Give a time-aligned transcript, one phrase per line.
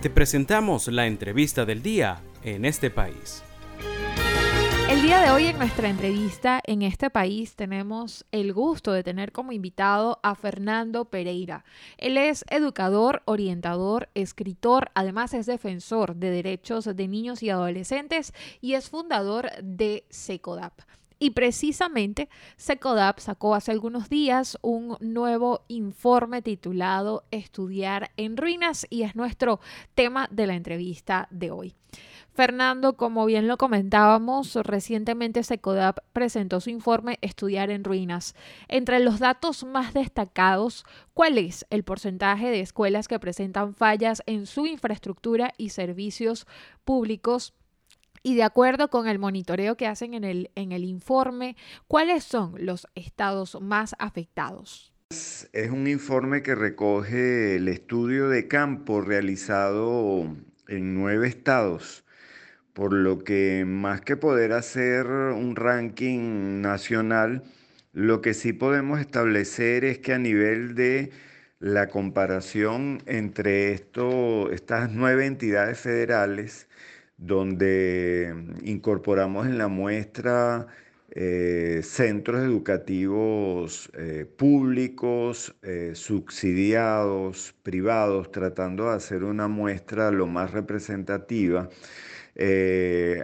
[0.00, 3.42] Te presentamos la entrevista del día en este país.
[4.88, 9.32] El día de hoy en nuestra entrevista en este país tenemos el gusto de tener
[9.32, 11.64] como invitado a Fernando Pereira.
[11.96, 18.74] Él es educador, orientador, escritor, además es defensor de derechos de niños y adolescentes y
[18.74, 20.74] es fundador de SECODAP.
[21.18, 29.02] Y precisamente SECODAP sacó hace algunos días un nuevo informe titulado Estudiar en ruinas y
[29.02, 29.58] es nuestro
[29.94, 31.74] tema de la entrevista de hoy.
[32.32, 38.36] Fernando, como bien lo comentábamos, recientemente SECODAP presentó su informe Estudiar en Ruinas.
[38.68, 44.46] Entre los datos más destacados, ¿cuál es el porcentaje de escuelas que presentan fallas en
[44.46, 46.46] su infraestructura y servicios
[46.84, 47.54] públicos?
[48.28, 52.52] Y de acuerdo con el monitoreo que hacen en el, en el informe, ¿cuáles son
[52.58, 54.92] los estados más afectados?
[55.54, 60.26] Es un informe que recoge el estudio de campo realizado
[60.66, 62.04] en nueve estados,
[62.74, 67.44] por lo que más que poder hacer un ranking nacional,
[67.94, 71.12] lo que sí podemos establecer es que a nivel de
[71.60, 76.68] la comparación entre esto, estas nueve entidades federales,
[77.18, 80.66] donde incorporamos en la muestra
[81.10, 90.50] eh, centros educativos eh, públicos, eh, subsidiados, privados, tratando de hacer una muestra lo más
[90.52, 91.70] representativa.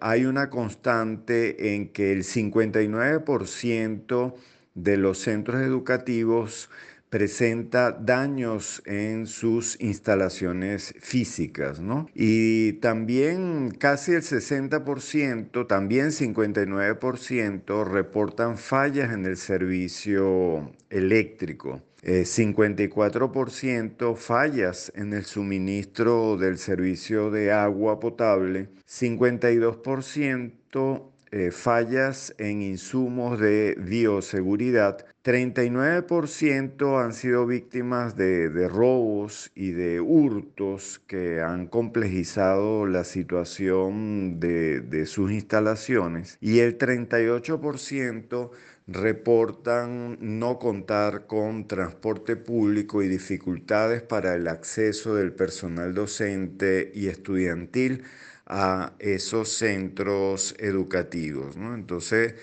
[0.00, 4.34] hay una constante en que el 59%
[4.74, 6.70] de los centros educativos
[7.10, 12.08] presenta daños en sus instalaciones físicas, ¿no?
[12.14, 21.82] Y también casi el 60%, también 59% reportan fallas en el servicio eléctrico.
[22.02, 32.62] 54% eh, fallas en el suministro del servicio de agua potable, 52% eh, fallas en
[32.62, 42.86] insumos de bioseguridad, 39% han sido víctimas de, robos y de hurtos que han complejizado
[42.86, 46.38] la situación de, de sus instalaciones.
[46.40, 48.50] Y el 38%
[48.86, 57.08] reportan no contar con transporte público y dificultades para el acceso del personal docente y
[57.08, 58.04] estudiantil
[58.46, 61.56] a esos centros educativos.
[61.56, 62.34] Entonces,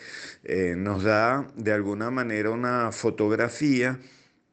[0.44, 4.00] eh, nos da de alguna manera una fotografía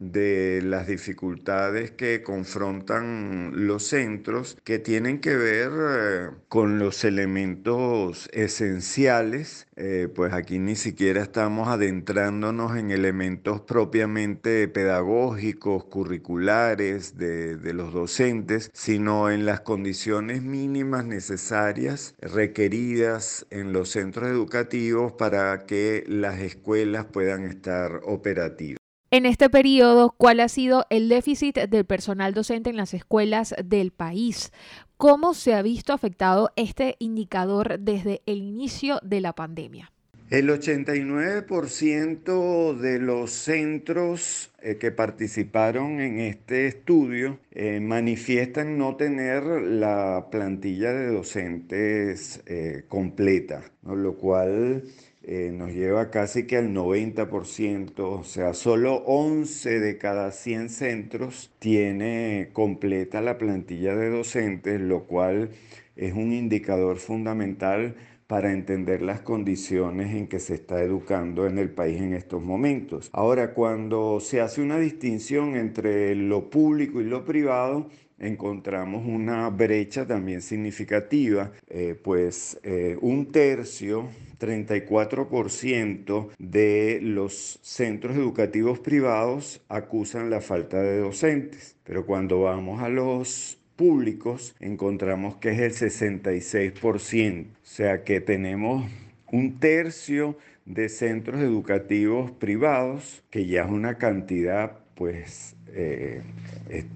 [0.00, 8.28] de las dificultades que confrontan los centros que tienen que ver eh, con los elementos
[8.32, 17.74] esenciales, eh, pues aquí ni siquiera estamos adentrándonos en elementos propiamente pedagógicos, curriculares de, de
[17.74, 26.04] los docentes, sino en las condiciones mínimas necesarias requeridas en los centros educativos para que
[26.08, 28.79] las escuelas puedan estar operativas.
[29.12, 33.90] En este periodo, ¿cuál ha sido el déficit del personal docente en las escuelas del
[33.90, 34.52] país?
[34.96, 39.90] ¿Cómo se ha visto afectado este indicador desde el inicio de la pandemia?
[40.30, 49.42] El 89% de los centros eh, que participaron en este estudio eh, manifiestan no tener
[49.42, 54.84] la plantilla de docentes eh, completa, lo cual
[55.32, 61.52] eh, nos lleva casi que al 90%, o sea, solo 11 de cada 100 centros
[61.60, 65.50] tiene completa la plantilla de docentes, lo cual
[65.94, 67.94] es un indicador fundamental
[68.26, 73.08] para entender las condiciones en que se está educando en el país en estos momentos.
[73.12, 77.86] Ahora, cuando se hace una distinción entre lo público y lo privado,
[78.20, 84.08] encontramos una brecha también significativa, eh, pues eh, un tercio
[84.38, 92.88] 34% de los centros educativos privados acusan la falta de docentes, pero cuando vamos a
[92.88, 98.90] los públicos encontramos que es el 66%, o sea que tenemos
[99.32, 106.20] un tercio de centros educativos privados, que ya es una cantidad pues eh,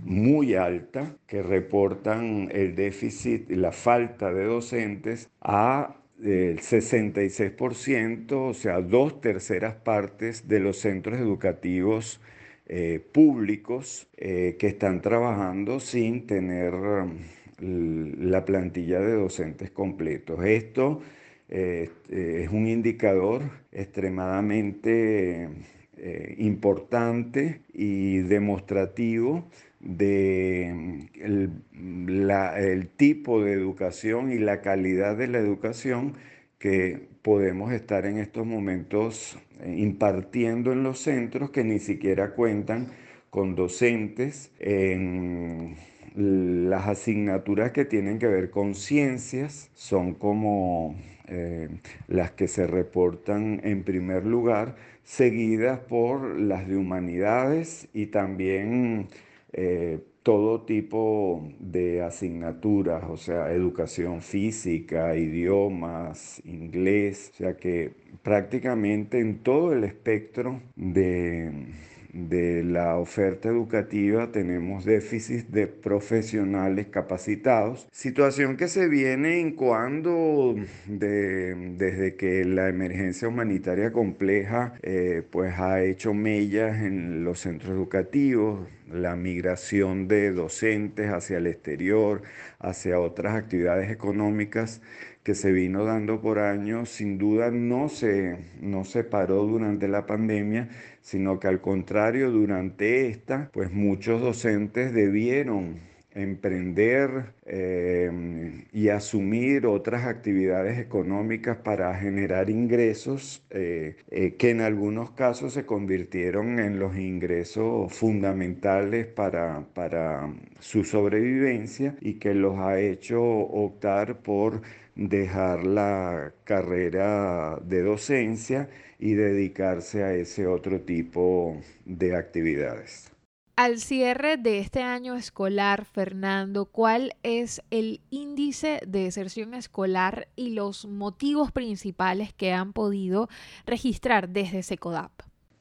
[0.05, 8.53] muy alta, que reportan el déficit y la falta de docentes a el 66%, o
[8.53, 12.21] sea, dos terceras partes de los centros educativos
[12.67, 20.45] eh, públicos eh, que están trabajando sin tener mm, la plantilla de docentes completos.
[20.45, 21.01] Esto
[21.49, 25.49] eh, es un indicador extremadamente
[25.96, 29.44] eh, importante y demostrativo
[29.81, 36.14] de mm, el, tipo de educación y la calidad de la educación
[36.58, 42.88] que podemos estar en estos momentos eh, impartiendo en los centros que ni siquiera cuentan
[43.31, 45.76] con docentes en
[46.14, 50.96] las asignaturas que tienen que ver con ciencias, son como
[51.26, 51.69] eh,
[52.06, 59.09] las que se reportan en primer lugar, seguidas por las de humanidades y también
[59.53, 67.93] eh, todo tipo de asignaturas, o sea, educación física, idiomas, inglés, o sea que
[68.23, 71.67] prácticamente en todo el espectro de
[72.14, 80.55] de la oferta educativa tenemos déficit de profesionales capacitados, situación que se viene en cuando
[80.87, 88.69] desde que la emergencia humanitaria compleja eh, pues ha hecho mellas en los centros educativos,
[88.88, 92.22] la migración de docentes hacia el exterior,
[92.60, 94.81] hacia otras actividades económicas
[95.25, 100.06] que se vino dando por años, sin duda no se, no se paró durante la
[100.06, 100.69] pandemia,
[101.00, 105.81] sino que al contrario, durante esta, pues muchos docentes debieron
[106.15, 115.11] emprender eh, y asumir otras actividades económicas para generar ingresos eh, eh, que en algunos
[115.11, 122.79] casos se convirtieron en los ingresos fundamentales para, para su sobrevivencia y que los ha
[122.79, 124.62] hecho optar por
[124.96, 128.69] dejar la carrera de docencia
[128.99, 133.11] y dedicarse a ese otro tipo de actividades.
[133.56, 140.50] Al cierre de este año escolar, Fernando, ¿cuál es el índice de deserción escolar y
[140.50, 143.29] los motivos principales que han podido
[143.64, 145.12] registrar desde SECODAP?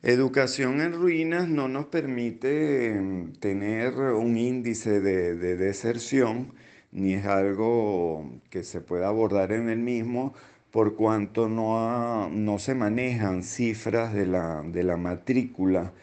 [0.02, 6.56] Educación en ruinas no nos permite mm, tener un índice de, deserción,
[6.94, 10.34] ni es algo que se pueda abordar en el mismo,
[10.72, 15.94] por cuanto no, no se manejan cifras de la, de la matrícula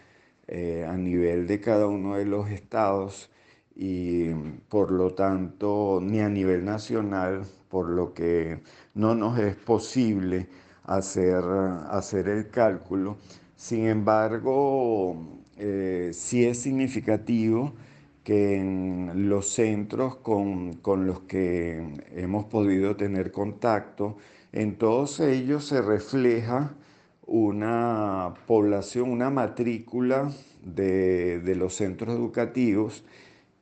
[0.48, 3.30] eh, a nivel de cada uno de los estados
[3.76, 4.30] y
[4.68, 8.60] por lo tanto ni a nivel nacional, por lo que
[8.94, 10.48] no nos es posible
[10.84, 11.42] hacer,
[11.88, 13.16] hacer el cálculo.
[13.56, 15.16] Sin embargo,
[15.56, 17.72] eh, sí es significativo
[18.24, 21.82] que en los centros con, con, los que
[22.14, 24.16] hemos podido tener contacto,
[24.52, 26.74] en todos ellos se refleja
[27.30, 30.32] una población, una matrícula
[30.64, 33.04] de, los centros educativos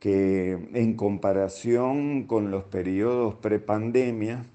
[0.00, 4.46] que en comparación con los periodos prepandemia,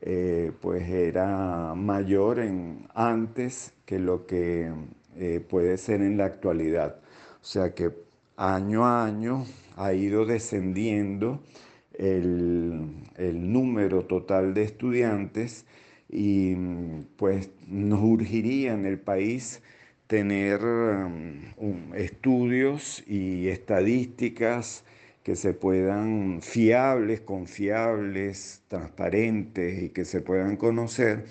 [0.00, 4.72] eh, pues era mayor en antes que lo que
[5.16, 7.00] eh, puede ser en la actualidad.
[7.42, 7.92] O sea que
[8.38, 9.44] año a año
[9.76, 11.42] ha ido descendiendo
[11.94, 12.86] el,
[13.16, 15.66] el número total de estudiantes
[16.08, 16.54] y
[17.16, 19.60] pues nos urgiría en el país
[20.06, 24.84] tener um, estudios y estadísticas
[25.22, 31.26] que se puedan fiables, confiables, transparentes y que se puedan conocer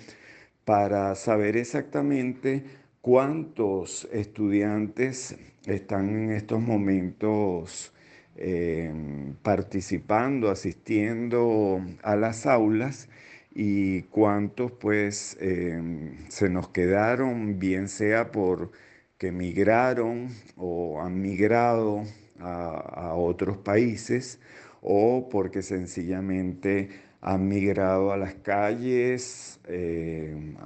[0.64, 2.62] para saber exactamente
[3.08, 5.34] cuántos estudiantes
[5.64, 7.94] están en estos momentos
[8.36, 8.92] eh,
[9.40, 13.08] participando, asistiendo a las aulas
[13.54, 18.72] y cuántos pues em, se nos quedaron, bien sea por
[19.16, 22.02] que migraron o han migrado
[22.40, 24.38] a, otros países
[24.82, 26.90] o porque sencillamente
[27.22, 30.56] han migrado a las calles em,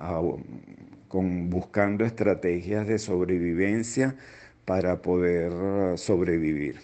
[1.13, 4.17] buscando estrategias de sobrevivencia
[4.65, 6.77] para poder sobrevivir.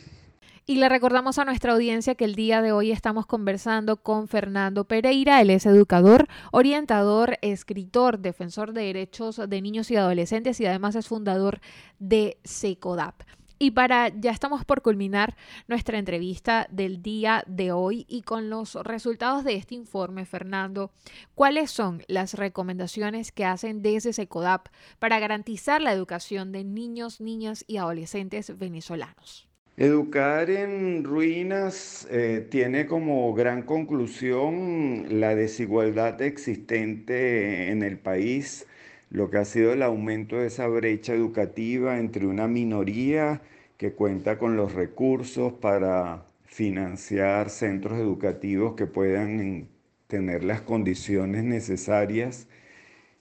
[0.67, 4.85] Y le recordamos a nuestra audiencia que el día de hoy estamos conversando con Fernando
[4.85, 5.41] Pereira.
[5.41, 11.09] Él es educador, orientador, escritor, defensor de derechos de niños y adolescentes y además es
[11.09, 11.61] fundador
[11.99, 13.23] de SECODAP.
[13.59, 15.37] Y para, ya estamos por culminar
[15.67, 20.93] nuestra entrevista del día de hoy y con los resultados de este informe, Fernando,
[21.35, 24.69] ¿cuáles son las recomendaciones que hacen desde SECODAP
[25.01, 29.49] para garantizar la educación de niños, niñas y adolescentes venezolanos?
[29.77, 38.67] Educar en ruinas eh, tiene como gran conclusión la desigualdad existente en el país,
[39.11, 43.41] lo que ha sido el aumento de esa brecha educativa entre una minoría
[43.77, 49.69] que cuenta con los recursos para financiar centros educativos que puedan
[50.09, 52.49] tener las condiciones necesarias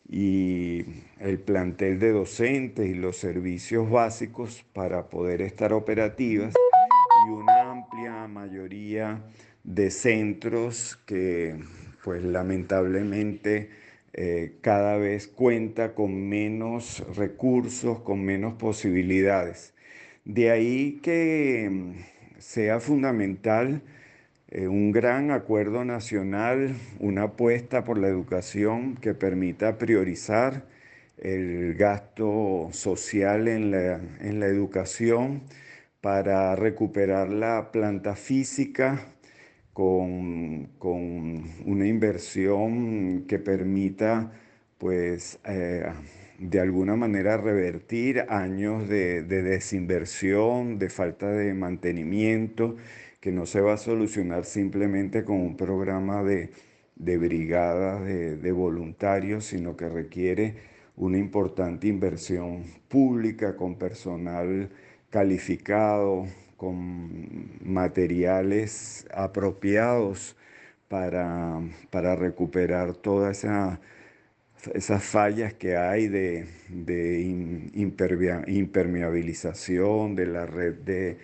[0.10, 0.86] y
[1.20, 6.54] el plantel de docentes y los servicios básicos para poder estar operativas
[7.28, 9.22] y una amplia mayoría
[9.64, 11.60] de centros que
[12.04, 13.70] pues lamentablemente
[14.18, 19.76] eh, cada vez cuenta con menos recursos, con menos posibilidades.
[20.26, 23.84] De ahí que mm, sea fundamental
[24.50, 30.66] eh, un gran acuerdo nacional, una apuesta por la educación que permita priorizar
[31.20, 35.44] el gasto social en la, en la educación
[36.02, 39.06] para recuperar la planta física
[39.78, 44.32] con, una inversión que permita
[44.80, 45.86] pues eh,
[46.40, 52.76] de alguna manera revertir años de, de desinversión, de falta de mantenimiento
[53.22, 56.50] que no se va a solucionar simplemente con un programa de,
[56.96, 60.56] brigadas de, voluntarios, sino que requiere
[60.96, 64.72] una importante inversión pública con personal
[65.12, 66.97] calificado, con
[67.68, 70.36] materiales apropiados
[70.88, 71.62] para,
[72.16, 73.46] recuperar todas
[74.74, 76.48] esas fallas que hay de,
[78.46, 81.18] impermeabilización de la red de,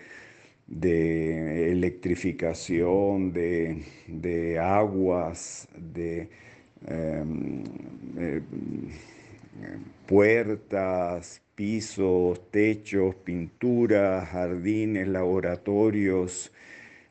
[0.67, 6.29] de electrificación, de, aguas, de
[6.87, 7.63] em,
[8.17, 8.41] eh,
[10.05, 16.51] puertas, pisos, techos, pinturas, jardines, laboratorios,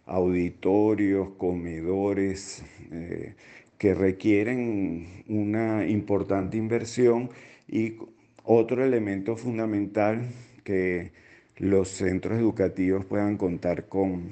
[0.06, 3.34] auditorios, comedores, eh,
[3.78, 7.30] que requieren una importante inversión.
[7.68, 7.96] Y
[8.44, 10.28] otro elemento fundamental
[10.64, 11.12] que
[11.56, 14.30] los centros educativos puedan contar con,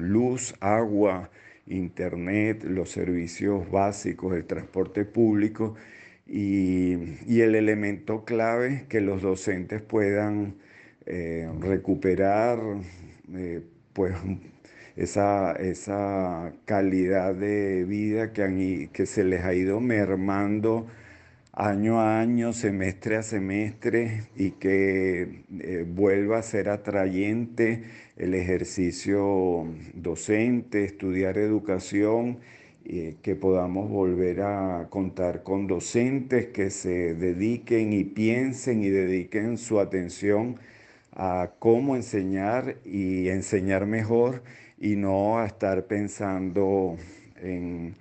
[0.00, 1.30] luz, agua,
[1.66, 5.76] internet, los servicios básicos, el transporte público
[6.28, 10.56] y, el elemento clave que los docentes puedan
[11.06, 12.58] eh, recuperar
[13.34, 13.62] eh,
[13.94, 14.14] pues,
[14.96, 20.86] esa, esa, calidad de vida que, que se les ha ido mermando
[21.58, 27.82] año a año, semestre a semestre y que eh, vuelva a ser atrayente
[28.16, 32.38] el ejercicio docente, estudiar educación,
[32.88, 39.58] y que podamos volver a contar con docentes que se dediquen y piensen y dediquen
[39.58, 40.56] su atención
[41.12, 44.42] a cómo enseñar y enseñar mejor
[44.80, 46.96] y no a estar pensando
[47.42, 47.94] en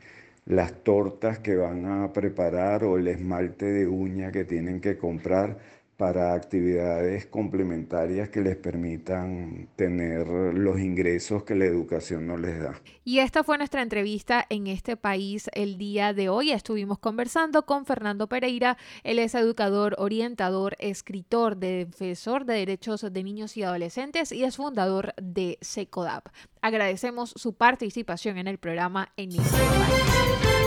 [0.45, 5.57] las tortas que van a preparar o el esmalte de uña que tienen que comprar
[5.97, 12.79] para actividades complementarias que les permitan tener los ingresos que la educación no les da.
[13.03, 16.51] Y esta fue nuestra entrevista en este país el día de hoy.
[16.51, 18.77] Estuvimos conversando con Fernando Pereira.
[19.03, 25.13] Él es educador, orientador, escritor, defensor de derechos de niños y adolescentes y es fundador
[25.19, 26.27] de SECODAP.
[26.61, 30.66] Agradecemos su participación en el programa en este.